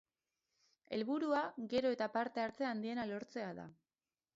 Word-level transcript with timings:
Helburua 0.97 1.43
gero 1.75 1.95
eta 1.99 2.11
parte 2.19 2.47
hartze 2.49 2.71
handiena 2.75 3.09
lortzea 3.15 3.57
da. 3.61 3.73